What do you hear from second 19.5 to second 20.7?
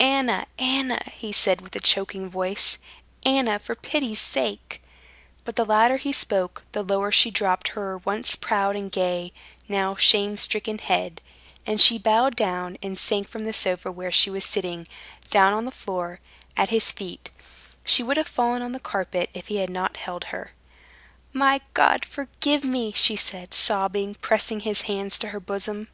had not held her.